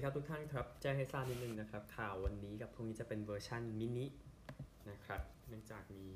[0.00, 4.06] ดีครับทุกท่านครับแจ้งให้ทราบนิดนึงนะครับ ข่าววันนี้กับพรุ่งนี้จะเป็นเวอร์ชั่นมินิ
[4.90, 6.06] นะครับ เนื่องจากมี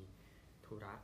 [0.64, 0.94] ธุระ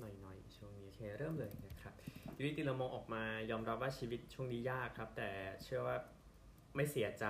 [0.00, 1.94] หน่อยๆ ช่วงนี้โอเคเริ่มเลยนะครับ
[2.36, 5.30] ยูริตีเลอมองส์ออกมายอมรับว่าชีวิตช่วงนี้ยากครับ แต่
[5.64, 5.96] เชื่อว่า
[6.76, 7.26] ไม่เสียใจ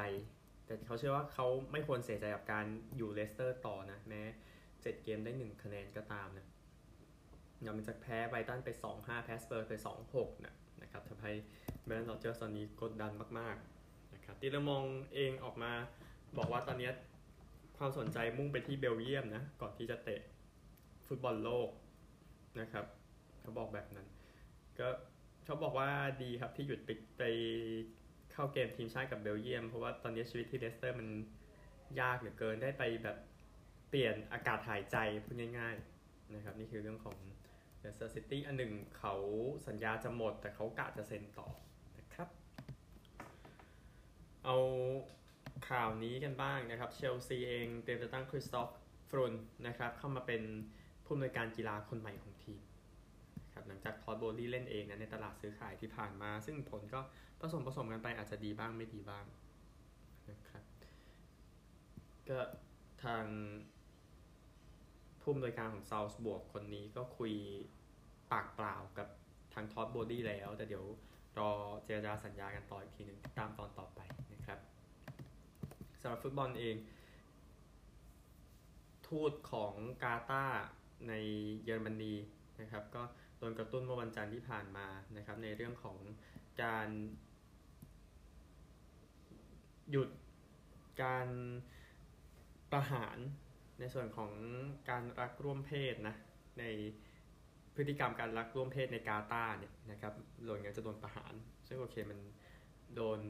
[0.67, 2.67] แต่เขาเชื่อว่าเขาไม่ควรเสียใจกับการ
[2.97, 4.23] อยู่เลสเตอร์ต่อนะ แม้
[4.83, 6.47] เจ็ดเกมได้หนึ่งคะแนนก็ตามนะ
[7.67, 9.75] ย้อนจากแพ้ไบรท์ตันไป 2-5 แพ้สเปอร์ไป
[10.11, 11.33] 2-6 นะนะครับทำให้
[11.85, 13.80] เบรนแดน ร็อดเจอร์สตอนนี้กดดันมากๆ
[14.31, 15.73] ครับตีเลอมองส์เองออกมา
[16.39, 16.91] บอกว่าตอนนี้
[17.79, 20.21] ความสนใจมุ่งไปที่เบลเยียมนะ ก่อนที่จะเตะ
[21.07, 21.69] ฟุตบอลโลก
[22.61, 22.85] นะครับ
[23.41, 24.07] เขาบอกแบบนั้น
[24.79, 24.89] ก็
[25.45, 25.91] เขาบอกว่า
[26.23, 27.23] ดีครับที่หยุดไปไป
[28.33, 31.09] เข้าเกมทีมชาติกับเบลเยียม เพราะว่าตอนนี้ชีวิตที่เลสเตอร์มัน
[32.01, 33.17] ยากเหลือเกินได้ไปแบบ
[33.89, 37.17] เปลี่ยนอากาศหายใจพูดง่าย ๆนะครับ นี่คือเรื่องของ
[37.81, 39.15] เลสเตอร์ซิตี้อันหนึ่งเขา
[39.69, 41.49] สัญญาจะหมด แต่เขากะจะเซ็นต่อ
[44.45, 44.57] เอา
[45.69, 48.69] ข่าวนี้กันบ้างนะครับเชลซีเองเตรียมจะตั้งคริสตอฟ
[49.11, 49.35] ฟรุนด์
[49.67, 50.43] นะครับเข้ามาเป็น
[51.05, 52.61] ผู้อำนวยการกีฬาคนใหม่ของทีม
[53.55, 57.01] ครับหลังจากทอดโบลี่เล่นเองนะในตลาดซื้อขายที่ผ่านมา ซึ่งผลก็
[57.41, 59.25] ผสมผสมกันไปอาจจะดีบ้างไม่ดีบ้าง
[60.31, 60.65] นะครับ
[62.29, 62.39] ก็
[63.05, 63.25] ทาง
[65.21, 67.33] ผู้อำนวยการของซาวส์บวกคนนี้ก็คุย
[68.33, 69.09] ปากเปล่ากับ
[69.55, 70.85] ทางทอดโบดี้แล้ว แต่เดี๋ยว
[71.39, 71.51] รอ
[71.85, 74.01] เจรจาสัญญากันต่ออีกทีหนึ่งตามตอนต่อไป
[76.01, 76.77] สำหรับฟุตบอลเอง
[79.09, 80.63] ทูตของกาตาร์
[81.09, 81.13] ใน
[81.65, 82.15] เยอรมนี
[82.61, 83.03] นะครับ ก็
[83.39, 85.97] โดนกระตุ้นเมื่อวันจันทร์ที่ผ่านมานะครับ ในเรื่องของ
[86.63, 86.89] การ
[89.91, 90.09] หยุด
[91.03, 91.29] การ
[92.73, 93.19] ประหาร
[93.79, 94.33] ในส่วนของ
[94.91, 96.17] การรักร่วมเพศนะ
[96.59, 96.65] ใน
[97.75, 100.13] พฤติกรรมการรักร่วมเพศในกาตาร์เนี่ยนะครับ
[100.45, 101.33] โดนกันจะโดนประหาร
[101.69, 102.19] ซึ่งโอเคมัน
[102.95, 103.21] โดน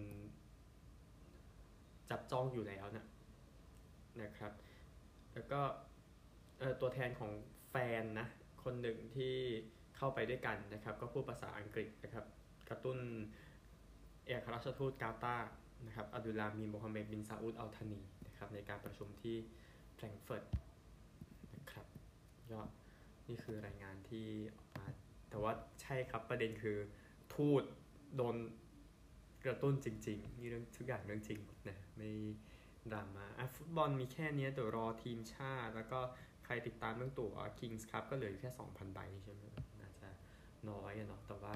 [2.11, 3.07] จับจ้องอยู่แล้วนะ
[4.23, 4.53] นะครับ
[5.35, 5.61] แล้วก็
[6.81, 7.33] ตัวแทนของ
[7.71, 8.27] แฟนนะ
[8.65, 9.35] คนหนึ่งที่
[9.97, 12.25] เข้าไปด้วยกันนะครับ ก็พูดภาษาอังกฤษนะครับ
[12.69, 12.99] กระตุ้น
[14.27, 15.51] เอกราชทูตกาตาร์
[15.87, 19.37] นะครับอับดุลลามีโมฮัมเหม็ดบินซาอุดอัลธานีนะครับในการประชุมที่
[19.95, 20.45] แฟรงก์เฟิร์ต
[21.57, 21.87] นะครับ
[22.51, 22.61] ก็
[23.29, 24.87] นี่คือรายงานที่ออกมา
[25.31, 26.77] แต่ว่าใช่ครับประเด็นคือ
[27.35, 27.63] ทูต
[28.17, 28.37] โดน
[29.45, 32.11] กระตุ้นจริงๆนี่เรื่องทุกอย่างเรื่องจริงนะไม่
[32.93, 36.01] ดราม่าอะฟุตบอลมีแค่นี้เดี๋ยวรอทีมชาติ แล้วก็
[36.45, 39.45] ใครติดตามเรื่องตั๋ว Kings Cup ก็เหลือแค่ 2,000 ใบใช่ไหม
[39.81, 40.09] น่าจะ
[40.71, 41.55] น้อยเนาะแต่ว่า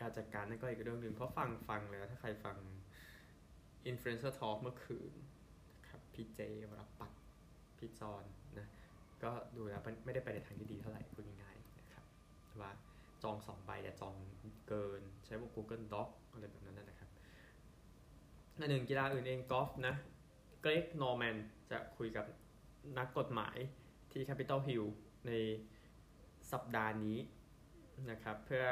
[0.00, 2.56] การจัดการนั่นก็อีกเรื่องหนึ่งเพราะฟังฟังแล้วถ้าใครฟัง
[3.90, 5.12] Influencer Talk เมื่อคืน
[5.74, 6.40] นะครับพี่เจ
[6.70, 7.12] วรปัต
[7.78, 8.24] พี่จอน
[8.58, 8.66] นะ
[9.22, 12.04] ก็ดูแล้วไม่ได้ไปในทางที่ดีเท่าไหร่พูดง่ายๆนะครับ
[12.60, 12.70] ว่า
[13.22, 14.14] จองสองใบแต่จอง
[14.68, 17.10] เกินใช้พวก Google Doc อะไรแบบนั้นนะครับ
[18.60, 19.94] อันหนึ่งกีฬาอื่นเองกอล์ฟนะ
[20.62, 21.36] เกรกนอร์แมน
[21.70, 22.26] จะคุยกับ
[22.98, 23.56] นักกฎหมาย
[24.12, 24.84] ที่ Capitol Hill
[25.26, 25.32] ใน
[26.52, 27.18] สัปดาห์นี้
[28.10, 28.64] นะครับ เพื่อ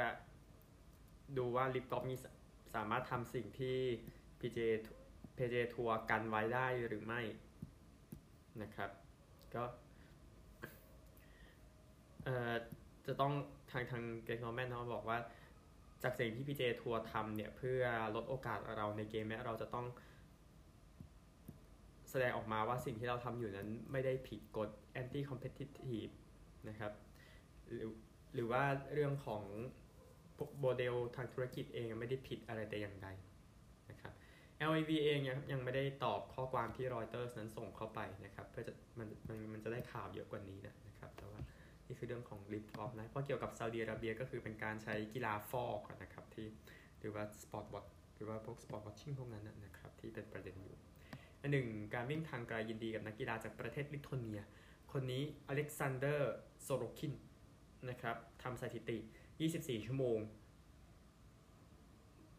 [1.39, 2.17] ดูว่า LIV Golf มี
[2.75, 3.79] สามารถทำสิ่งที่
[4.41, 4.59] PJ
[5.37, 7.21] PJ ทัวร์กันไว้ได้หรือไม่
[8.63, 8.91] นะครับ
[9.55, 9.65] ก็
[12.25, 12.55] เอ่อ
[13.07, 13.33] จะต้อง
[13.71, 15.19] ทางทางเกรกนอร์แมนเขาบอกว่า
[16.03, 17.83] จากสิ่งที่ PJ ทัวร์ทำเนี่ยเพื่อ
[18.17, 19.87] ลดโอกาสเราในเกมแม้เราจะต้อง
[22.11, 24.69] แสดงออกมาว่าสิ่งที่เราทำอยู่นั้นไม่ได้ผิดกฎ
[25.01, 26.13] anti competitive
[26.69, 26.93] นะครับ
[27.73, 27.91] หรือ
[28.35, 28.63] หรือว่า
[28.93, 29.43] เรื่องของ
[30.61, 33.09] โมเดลทางธุรกิจเองไม่ได้ผิดอะไรแต่อย่างใด
[33.91, 34.13] นะครับ
[34.71, 41.41] LIV เองยังยังไม่ได้ตอบข้อความที่รอยเตอร์นั้นส่งเข้าไปนะครับเพื่อจะมันมันมันจะได้ข่าวเยอะกว่านี้นะนะครับแต่ว่า
[41.87, 46.47] นี่คือเรื่องของ LIV Golf นะเพราะเกี่ยวกับซาอุดิอาระเบียก็คือเป็นการใช้กีฬาฟอกนะครับที่
[47.01, 50.77] หรือว่า sportswash หรือว่าพวก sportswashing พวกนั้นนะครับที่เป็นประเด็นอยู่
[51.41, 54.41] อันหนึ่งการวิ่งทางไกลยินดีกับนักกีฬาจากประเทศลิทัวเนีย
[54.93, 57.15] คนนี้อเล็กซานเดอร์โซโรคิน
[57.91, 58.99] นะครับทำสถิติ
[59.43, 60.19] 24 ชั่วโมง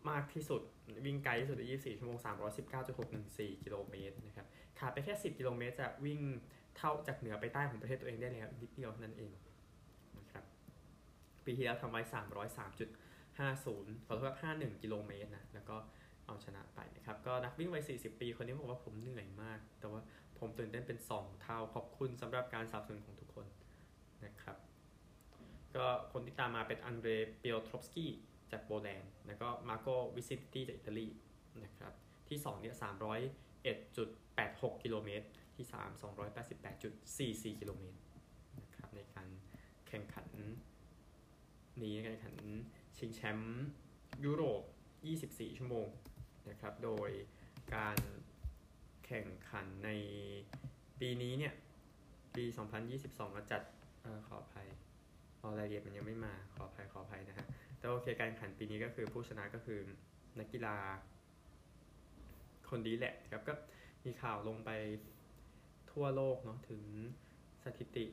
[0.09, 0.61] มากที่สุด
[1.05, 2.17] วิ่งไกลที่สุดใน24 ชั่วโมง
[2.91, 4.47] 319.614 กิโลเมตรนะครับ
[4.79, 6.21] ขาดไปแค่ 10 กิโลเมตรจะวิ่ง
[6.77, 9.33] เท่าจากเหนือไปใต้ของประเทศตัวเองได้แล้วนิดเดียวนั่นเอง
[10.19, 10.43] นะครับ
[11.45, 15.77] ปีที่แล้วทำไว้ 303.50ขอโทษ51 กิโลเมตรนะแล้วก็
[16.25, 20.01] เอาชนะไปนะครับ ก็นักวิ่งวัย 40 ปีคนนี้บอกว่าผมเหนื่อยมาก แต่ว่า
[20.39, 23.45] ผมตื่นเต้นเป็น 2 เท่าขอบคุณสำหรับการสนับสนุนของทุกคน
[24.25, 24.57] นะครับ
[25.75, 28.11] ก็คนที่ตามมาเป็นอันเดรเปียทรอฟสกี้
[28.51, 31.07] จากโปแลนด์แล้วก็มาร์โกวิซินตินี่จากอิตาลี
[31.63, 31.93] นะครับ
[32.29, 32.75] ที่ 2 เนี่ย
[34.73, 35.25] 301.86 กิโลเมตร
[35.57, 37.99] ที่ 3 288.44 กิโลเมตร
[38.61, 39.27] นะครับในการ
[39.87, 40.27] แข่งขัน
[41.81, 42.37] นี้การแข่งขัน
[42.97, 43.65] ชิงแชมป์
[44.25, 44.61] ยุโรป
[45.09, 45.87] 24 ชั่วโมง
[46.49, 47.09] นะครับ โดย
[47.75, 47.97] การ
[49.05, 49.89] แข่งขันใน
[50.99, 51.53] ปีนี้เนี่ย
[52.35, 52.45] ปี
[52.91, 53.61] 2022 ก็จัด
[54.03, 54.67] อขออภัย
[55.39, 57.45] เอารายละเอียดมันยังไม่มา ขออภัย ขออภัยนะฮะ
[57.77, 59.79] แต่โอเคการแข่งขันปีนี้ก็คือผู้ชนะก็คือ
[60.39, 60.75] นักกีฬา
[62.69, 63.53] คนดีแหละครับก็
[64.05, 64.69] มีข่าวลงไป
[65.97, 66.83] ทั่วโลกเนาะถึง
[67.63, 68.05] สถิติ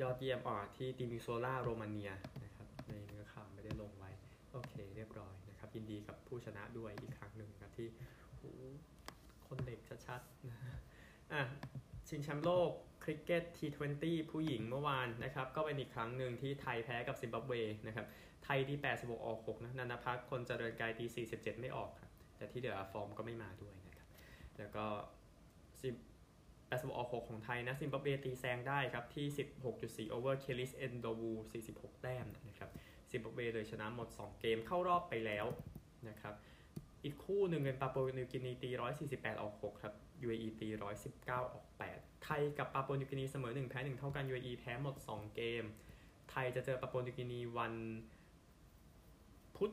[0.00, 2.10] ยอดเยี่ยมอ่อที่ติมิโซล่าโรมาเนีย
[2.44, 4.10] นะครับในเนื้อข่าวไม่ได้ลงไว้
[4.52, 7.88] โอเคเรียบร้อยนะครับ ยินดีกับผู้ชนะด้วยอีกครั้งหนึ่งครับที่
[9.46, 10.58] คนเด็กชัดๆนะ
[11.32, 11.42] อะ
[12.08, 12.70] ชิงแชมป์โลก
[13.04, 17.52] คริกเก็ต T20 ผู้หญิงเมื่อวานนะครับ ก็เป็นอีกครั้งหนึ่งที่ไทยแพ้กับซิมบับเว
[17.86, 18.06] นะครับ
[18.44, 24.08] ไทยที่ 86 ออก 6 นะนันทพัฒน์คนเจริญกายตี47 ไม่ออกครับแต่ที่เหลือฟอร์มก็ไม่มาด้วยนะครับ
[24.58, 24.86] แล้วก็
[26.76, 29.26] 86 ออก 6 ของไทยนะซิมบับเวตีแซงได้ครับ ที่
[30.06, 31.32] 16.4 over เคลิสเอนโดวู
[31.68, 32.70] 46 แต้มนะครับ
[33.10, 35.46] ซิมบับเวเลยชนะหมด 2 เกมเข้ารอบไปแล้ว
[36.08, 36.34] นะครับ
[37.04, 38.70] อีกคู่หนึ่งเป็นปาปัวนิวกินีตี
[39.06, 39.94] 148 ออก 6 ครับ
[40.26, 40.68] UAE ตี
[41.10, 45.64] 119 ออก 8 ไทยกับปาปัวนิวกินีเสมอ 1 แพ้ 1 เท่ากัน UAE แพ้หมด 2 เกม
[46.30, 47.74] ไทยจะเจอปาปัวนิวกินีวัน
[49.56, 49.72] พุธ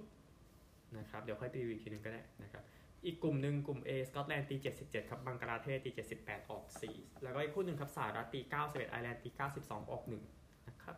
[0.98, 2.64] นะครับเดี๋ยวค่อยไปดูอีกทีนึงก็ได้นะครับ
[3.06, 5.92] อีกกลุ่มหนึ่งกลุ่ม A สกอตแลนด์ตี77 ครับบังกลาเทศตี
[6.22, 6.64] 78 ออก
[6.94, 9.30] 4 แล้วก็อีกคู่หนึ่งครับสหรัฐตี 91 ไอร์แลนด์ตี
[9.62, 10.04] 92 ออก
[10.36, 10.96] 1 นะครับ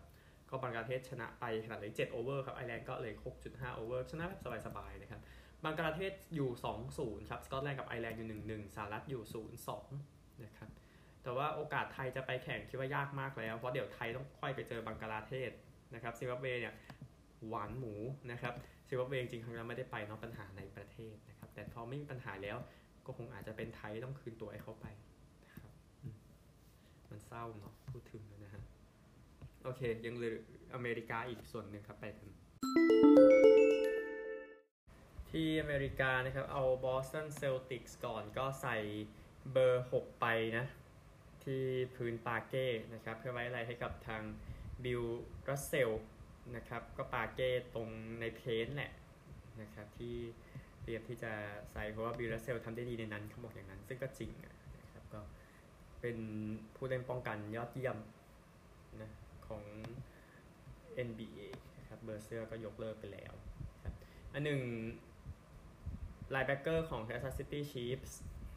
[0.50, 3.14] ก็บังกลาเทศชนะไปขนาดเลย7 over ครับไอร์แลนด์ก็เลย
[3.46, 5.22] 6.5 over ชนะแบบสบายๆนะครับ
[5.64, 6.50] บังกลาเทศอยู่
[6.90, 9.46] 2-0 ครับสกอตแลนด์กับไอร์แลนด์อยู่ 1-1 สหรัฐอยู่
[9.84, 10.70] 0-2 นะครับ
[11.24, 15.52] แต่ว่าโอกาสไทยจะไปแข่งคิดว่ายากมากแล้วเพราะเดี๋ยวไทยต้องค่อยไปเจอบังกลาเทศ
[15.94, 16.74] นะครับซิมบับเวเนี่ย
[17.48, 17.94] หวานหมู
[18.32, 18.54] นะครับ
[18.88, 22.58] ซิมบับเวจริงๆครั้งนั้นไม่ได้ไปเนอกปัญหาในประเทศนะครับ แต่พอไม่มีปัญหาแล้ว
[23.06, 24.86] ก็คงอาจจะเป็นไทยต้องคืนตั๋วให้เขาไป
[25.44, 25.72] นะครับ
[26.12, 26.14] ม
[27.10, 28.64] มันเศร้าเนาะพูดถึงแล้วนะฮะ
[29.64, 30.36] โอเค ยังเหลือ
[30.74, 32.30] อเมริกาอีกส่วนหนึ่งครับไปกัน
[35.30, 38.78] ที่อเมริกานะครับ เอาบอสตันเซลติกส์ก่อนก็ใส่
[39.52, 40.26] เบอร์ 6 ไป
[40.58, 40.66] นะ
[41.44, 41.64] ที่
[41.96, 44.22] พื้นปาร์เกต์นะครับ เพื่อไว้อะไรให้กับทาง
[44.84, 45.04] บิล
[45.50, 45.90] รัสเซล
[46.56, 47.90] นะครับ ก็ปาร์เกต์ตรง
[48.20, 48.92] ใน paint แหละ
[49.62, 50.16] นะครับที่
[50.84, 51.32] เตรียมที่จะ
[51.72, 54.32] ใส่เพราะว่าบิลรัสเซลทำได้ดีในนั้นเขาบอกอย่างนั้น ซึ่งก็จริง
[54.82, 55.22] นะครับก็
[56.02, 56.18] เป็น
[56.76, 57.98] ผู้เล่นป้องกันยอดเยี่ยม
[59.02, 59.12] นะ
[59.48, 59.64] ของ
[61.08, 61.40] NBA
[61.78, 63.34] นะครับเบอร์เสื้อก็ยกเลิกไปแล้ว
[63.84, 63.94] ครับ
[64.34, 64.62] อันหนึ่ง
[66.32, 68.14] linebacker ของ Kansas City Chiefs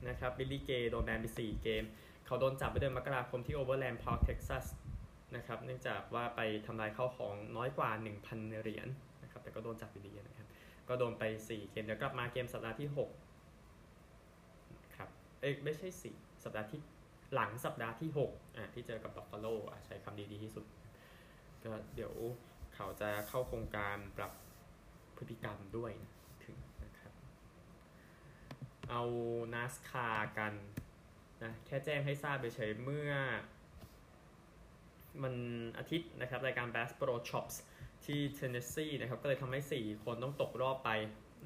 [0.09, 1.85] นะครับบิลลี่เกย์โดนแบนไป4เกม
[2.27, 4.65] เขาโดนจับไปเดือนมกราคมที่ Overland Park Texas
[4.98, 4.98] น
[5.37, 7.91] นะครับเนื่องจากว่าไปทำลายข้าวของน้อยกว่า
[8.21, 8.89] 1,000 เหรียญ
[9.23, 10.49] นะครับแต่ก็โดนจับอยู่ดีนะครับ
[10.89, 12.89] ก็โดนไป 4 เกมเดี๋ยวกลับมาเกมสัปดาห์ที่
[13.69, 15.09] 6ครับ
[15.41, 16.81] เอ้ยไม่ใช่ 4 สัปดาห์ที่
[17.35, 20.65] หลังสัปดาห์ที่6อะที่เจอกับ Buffalo อะใช้คำดีๆที่สุด
[21.65, 22.15] ก็เดี๋ยว
[22.75, 24.33] เขาจะเข้าโครงการปรับ
[25.17, 26.11] พฤติกรรมด้วยนะ
[26.45, 27.13] ถึงนะครับ
[28.91, 29.03] เอา
[29.55, 30.53] NASCAR กัน
[31.43, 33.13] นะแค่แจ้งให้ทราบเฉยเมื่อ
[35.25, 35.35] วัน
[35.79, 37.57] อาทิตย์นะครับรายการ Bass Pro Shops
[38.05, 40.91] ที่เทนเนสซีนะครับก็เลยทำให้ 4 คนต้องตกรอบไป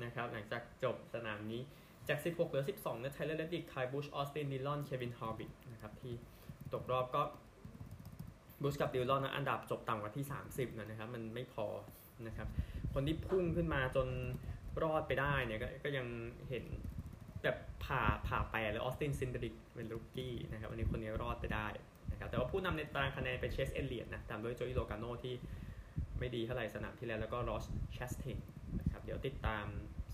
[0.04, 1.60] นะครับหลังจากจบสนามนี้
[2.08, 6.14] จาก 16 เหลือ 12เนี่ยไทเลอร์เลดดิกไคบุชออสตินดิลอน เควิน ฮาร์วิคนะครับที่
[6.72, 7.22] ตกรอบก็
[8.62, 11.66] บุชกับดิลอนนะอันดับจบต่ำกว่าที่ 30นะครับมันไม่พอ
[12.26, 12.48] นะครับ
[12.94, 14.08] คนที่พุ่งขึ้นมาจน
[14.82, 16.06] รอดไปได้เนี่ยกก็ยัง
[16.48, 16.64] เห็น
[17.42, 21.66] แบบผ่าผ่าแปรหรือออสตินซินเดริกเป็น rookie นะครับวันนี้คนนี้รอดไปได้
[22.22, 25.34] นะครับแต่ว่าผู้นำในตารางคะแนนเป็นเชสเอเลียดนะตามด้วยโจอิโลกาโนที่
[26.18, 28.38] ไม่ดีเท่าไหร่สนามที่แล้ว แล้วก็รอสแชสเทน
[28.78, 29.66] นะครับเดี๋ยวติดตาม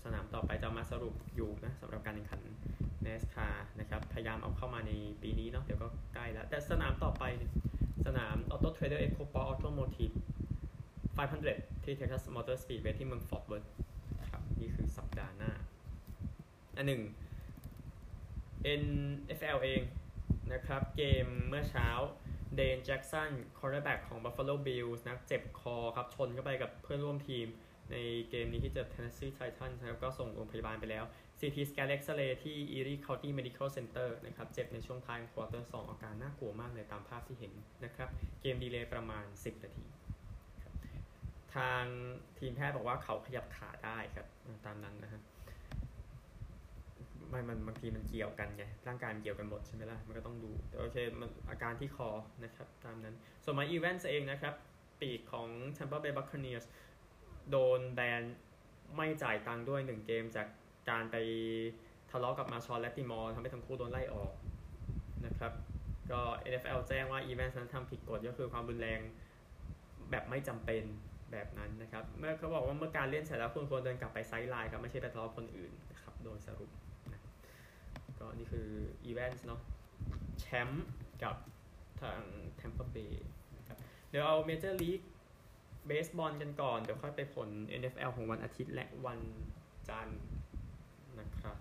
[0.03, 2.41] สนามต่อไปจะมาสรุปอยู่นะสำหรับการแข่งขัน
[3.05, 7.23] NASCAR นะครับพยายามเอาเข้ามาในปีนี้เนาะเดี๋ยวก็ใกล้แล้ว แต่สนามต่อไป
[8.05, 10.15] สนาม Autotrader EchoPark Automotive
[11.23, 13.65] 500 ที่ Texas Motor Speedway ที่เมืองฟอร์ w เวิร์ธ
[14.29, 15.51] ครับนี่คือสัปดาห์หน้า
[16.77, 17.01] อันหนึ่ง
[18.83, 19.81] NFL เอง
[20.53, 21.89] นะครับเกมเมื่อเช้า
[22.55, 27.47] เดนแจ็กสัน cornerback ของ Buffalo Bills นะเจ็บคอครับชนเข้าไปกับเพื่อนร่วมทีม
[27.91, 27.95] ใน
[28.29, 31.03] เกมนี้ที่เจอ Tennessee Titans นะครับก็ส่งโรงพยาบาลไปแล้ว
[31.39, 37.53] CT scan X-ray ที่ Erie County Medical Center นะครับเจ็บในช่วงท้ายควอเตอร์2อาการน่ากลัวมากเลยตามภาพที่เห็น
[37.85, 38.09] นะครับ
[38.41, 39.85] เกม delay ประมาณ 10 นาที
[41.55, 41.83] ทาง
[42.39, 44.27] ทีมแพทย์บอกว่าเขาขยับขาได้ครับ
[44.65, 45.21] ตามนั้นนะฮะ
[47.33, 52.09] มันมันบางทีมันเกี่ยวกันไงร่างกายมันเกี่ยวกันหมดใช่ไหมล่ะมันก็ต้องดูแต่โอเคมันอาการที่คอ
[52.43, 54.53] นะครับตามนั้นส่วน Mike Evans เองนะครับ
[55.01, 56.65] ปีกของ Tampa Bay Buccaneers
[57.51, 58.21] โดนแบน
[58.95, 60.47] ไม่จ่ายตังค์ด้วย 1 เกมจาก
[60.89, 61.15] การไป
[62.11, 64.33] ทะเลาะกับ Marshon Lattimore ทำให้ทั้งคู่โดนไล่ออก
[65.25, 65.51] นะครับ
[66.11, 66.21] ก็
[66.51, 68.99] NFL แจ้งว่าอีเวนต์นั้นทำผิดกฎก็คือความรุนแรง
[70.11, 70.83] แบบไม่จำเป็น
[71.31, 76.69] แบบนั้นนะครับ เมื่อเขาบอกว่าเมื่อการเล่นเสร็จแล้วคุณควรเดินกลับไป sideline ครับ ไม่ใช่ไปทะเลาะคนอื่นนะครับ โดยสรุป
[78.19, 78.67] ก็นี่คือ
[79.05, 79.61] อีเวนต์เนาะ
[80.39, 80.87] แชมป์
[81.23, 81.35] กับ
[82.01, 82.21] ทาง
[82.59, 83.13] Tampa Bay
[83.57, 83.77] นะครับ
[84.09, 85.01] เดี๋ยวเอาเมเจอร์ลีก
[85.87, 87.49] เบสบอลกันก่อน เดี๋ยวค่อยไปผล
[87.81, 89.19] NFL ของวันอาทิตย์และวัน
[89.89, 90.21] จันทร์
[91.19, 91.57] นะครับ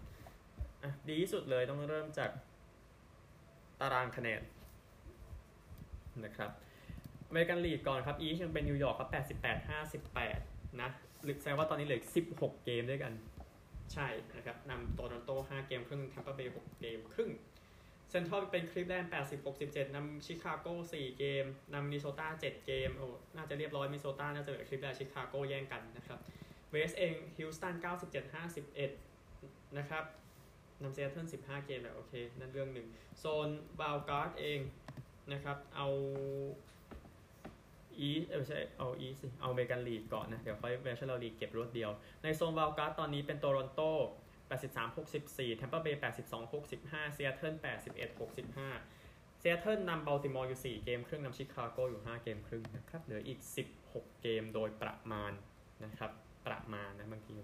[1.08, 2.30] ดีที่สุดเลยต้องเริ่มจาก
[3.80, 4.42] ตารางคะแนน
[6.24, 6.50] นะครับ
[7.28, 9.10] American League ก่อนครับ East ยังเป็นนิวยอร์กครับ
[9.42, 9.70] 88
[10.18, 10.90] 58 นะ
[11.22, 13.12] หรือแสดงว่าตอนนี้เหลือ 16 เกมด้วยกัน
[13.92, 17.30] ใช่นะครับนำโตรอนโต 5 เกมครึ่งแทมเปอร์เบย์6เกมครึ่ง
[18.10, 26.18] เซนทรัลเป็นคลิฟแลนด์80 67นำชิคาโก4 เกมนำมินนิโซตา7 เกมโอ้น่าจะเรียบร้อยมินนิโซตาน่าจะเหลือคลิฟแลนด์ชิคาโกแย่งกันนะครับ
[26.70, 28.34] เวสเองฮิลสตัน97
[28.94, 30.04] 51 นะครับ
[30.82, 32.86] นำเซาเทิล15 เกมแบบโอเค นั่นเรื่องหนึ่ง
[33.18, 33.48] โซน
[33.80, 34.60] บาวการ์ดเอง
[35.32, 35.88] นะครับเอา
[38.00, 41.90] อีเออไม่ใช่เอาอีสิเอาเมกันลีกก่อนนะ เดี๋ยวค่อยเวชั่นลีกเก็บรวดเดียว
[42.22, 43.80] ในโซนวาลการ์ดตอนนี้เป็นโตลอนโต
[44.48, 53.40] 83 64แทมเปอร์เบย์82 65ซีแอตเทิล81 65ซีแอตเทิลนำบัลติมอร์อยู่ 4 เกมครึ่งนำชิคาโกอยู่ 5 เกมครึ่งนะครับ เหลืออีก
[53.80, 55.32] 16 เกมโดยประมาณ
[55.84, 56.10] นะครับ
[56.46, 57.36] ประมาณนะบางที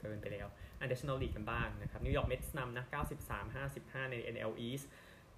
[0.00, 0.46] เกินไปแล้ว
[0.80, 2.84] National League กันบ้างนะครับ นิวยอร์ก Mets นำนะ
[3.22, 4.84] 93 55 ใน NL East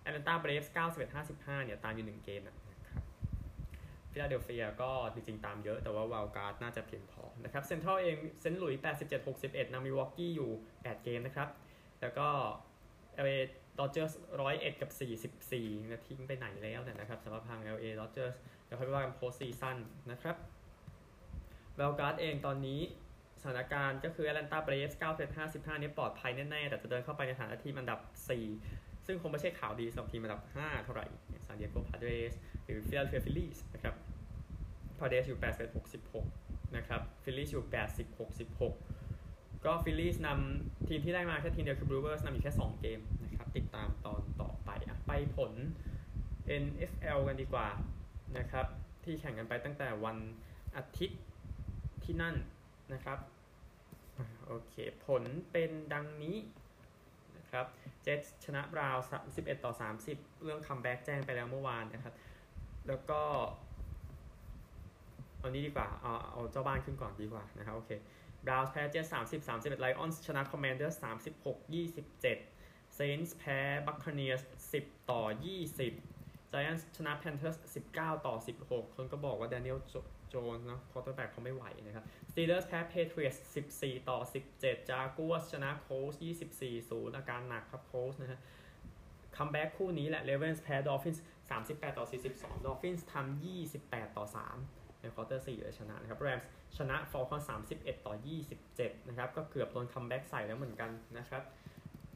[0.03, 2.57] แอตแลนตา Braves 91 55 เนี่ย ตามอยู่ 1 เกมนะ
[4.15, 11.49] ฟิลาเดลเฟียก็จริงๆตามเยอะแต่ว่า wild card น่าจะเพียงพอนะครับเซนทรัลเองเซนต์หลุยส์87 61นำมิลวอกีอยู่ 8 เกมนะครับ
[12.01, 12.29] แล้วก็
[13.15, 14.15] LA Dodgers
[14.49, 14.91] 101กับ
[15.41, 19.77] 44นะทิ้งไปไหนแล้วเนี่ยนะครับสำหรับทาง LA Dodgers เดี๋ยวค่อยว่ากัน postseason
[20.11, 20.37] นะครับ
[21.79, 22.81] wild card เองตอนนี้
[23.41, 25.39] สถานการณ์ก็คือแอตแลนตา Braves 91
[25.75, 27.99] 55 นี่ปลอดภัยแน่ ๆ แต่จะเดินเข้าไปในฐานะทีมอันดับ
[28.49, 31.07] 4 ซึ่งคงไม่ใช่ข่าวดีสำหรับทีมอันดับ 5 เท่าไหร่
[31.47, 33.95] ซานดิเอโก Padres หรือฟิลาเดลเฟีย Phillies นะครับ
[35.05, 37.65] Padres อยู่81 66นะครับ Phillies อยู่
[37.97, 38.19] 80
[38.89, 45.53] 66ก็ Phillies นำทีมที่ไล่มาแค่ทีมเดียวคือ Brewers นำอยู่แค่ 2 เกมนะครับติดตามตอนต่อไปอะไปผล
[46.63, 47.69] NFL กันดีกว่า
[48.39, 48.67] นะครับ
[49.05, 50.17] ที่แข่งกันไปตั้งแต่วัน
[50.77, 51.21] อาทิตย์
[52.05, 52.35] ที่นั่น
[52.93, 53.19] นะครับ
[54.47, 54.75] โอเค
[55.07, 56.37] ผลเป็นดังนี้
[57.37, 57.67] นะครับ
[58.03, 59.73] เจ็ตชนะ Browns 31ต่อ
[60.07, 62.15] 30 เรื่อง comeback แจ้งไปแล้วเมื่อวานนะครับ
[62.89, 63.23] แล้วก็
[65.45, 67.91] เอานี้ดีกว่า เอาเอาเจ้าบ้านขึ้นก่อนดีกว่านะครับโอเค
[68.45, 72.39] Browns แพ้เจ็ดสามสิบสามสิบเอ็ด Lions ชนะ Commanders ามสิบหกยี่สิบเจ็ด
[72.97, 75.93] Saints แพ้ Buccaneers สิบต่อยี่สิบ
[76.53, 79.79] Giants ชนะ Panthers สิบเก้าต่อสิบหกคนก็บอกว่า Daniel
[80.31, 88.41] Jones นะ quarterback เขาไม่ไหวนะครับ Steelers แพ้ Patriots สิบสี่ต่อสิบเจ็ด Jaguars ชนะ Colts ยี่สิบสี่ศูนย์อาการหนักครับ Colts นะฮะ
[89.37, 94.57] comeback คู่นี้แหละ Ravens แพ้ Dolphins สามสิบแปดต่อสี่สิบสอง Dolphins ทำยี่สิบแปดต่อสาม
[95.05, 101.43] ในควอเตอร์สี่เลยชนะนะครับ Rams ชนะ Falcons สามสิบเอ็ดต่อยี่สิบเจ็ดนะครับก็เกือบโดน comeback ใส่แล้วเหมือนกันนะครับ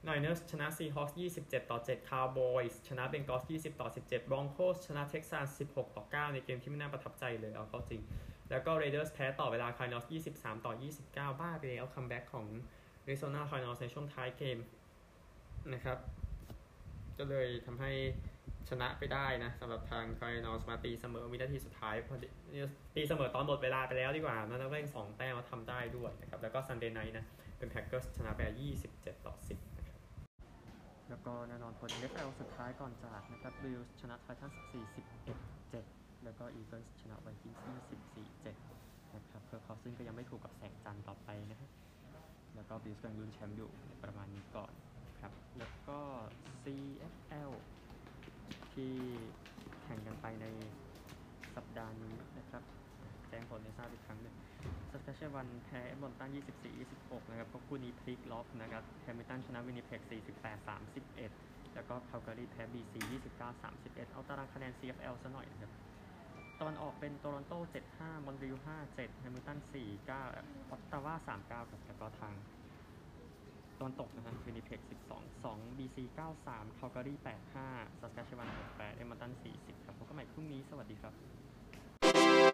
[0.04, 8.02] Niners ชนะ Seahawks ยี่สิบเจ็ดต่อเจ็ดคาวบอยส์ชนะ Bengals ยี่สิบต่อสิบเจ็ด Broncos ชนะ Texans สิบหกต่อเก้าในเกมที่ไม่น่าประทับใจเลยเอาเข้าจริง
[8.50, 12.46] แล้วก็ Raiders แพ้ต่อเวลา Cardinals ยี่สิบสามต่อยี่สิบเก้าบ้าไปแล้ว comeback ของ
[13.04, 14.58] เรโซนาคายนอสในช่วงท้ายเกม
[15.72, 15.98] นะครับ
[17.18, 17.92] ก็เลยทำให้
[18.68, 22.28] ชนะไปได้นะสำหรับทาง Cardinals มาตีเสมอวินาทีสุดท้ายพอดี
[22.94, 27.24] ตีเสมอตอนหมดเวลาไปแล้วดีกว่านั่นเร่งสองแต้มมาทำได้ด้วยนะครับแล้วก็ Sunday night นะ
[27.58, 28.40] เป็น Packers ชนะไป
[28.84, 34.54] 27 ต่อ 10แล้วก็แน่นอนผล NFL สุดท้ายก่อนจากนะครับ Bills ชนะ Titans
[35.16, 37.58] 41 7 แล้วก็ Eagles ชนะ Vikings
[38.14, 41.70] 24 7 นะครับเพื่อเขาซึ่งก็ยังไม่ถูกกับแสงจันทร์ต่อไปนะฮะ
[42.54, 43.70] แล้วก็ Bills กำลังลุ้นแชมป์อยู่
[44.02, 44.72] ประมาณนี้ก่อน
[45.20, 45.98] ครับแล้วก็
[46.62, 47.50] CFL
[48.72, 48.92] ที่
[49.82, 50.46] แข่งกันไปใน
[51.56, 52.62] สัปดาห์นี้นะครับ
[53.28, 54.36] แจ้งผลในทราบอีกครั้งหนึ่ง
[54.90, 56.30] สัสกาเชวันแพ้บอนตัน
[56.80, 60.00] 24-26 นะครับก็คู่นี้พลิกล็อกนะครับแฮมิลตันชนะวินิเพ็ก
[60.88, 62.94] 48-31 แล้วก็คาลการีแพ้ BC
[63.54, 65.72] 29-31 เอาตารางคะแนน CFL ซะหน่อยนะครับ
[66.60, 67.54] ตอนออกเป็นโตรอนโต
[67.92, 68.56] 75 มอนทรีล
[68.88, 69.58] 57 แฮมิลตัน
[69.94, 70.10] 49
[70.70, 71.14] ออตตาวา
[71.44, 72.34] 39 ครับแล้วก็ทาง
[73.80, 74.80] ตอนตกนะฮะวินนิเพก
[75.12, 75.96] 12 2 BC
[76.38, 77.14] 93คัลการี
[77.58, 81.37] 85สัสกาชวัน68เอดมันตัน40 ครับพบกันใหม่พรุ่งนี้ สวัสดีครับ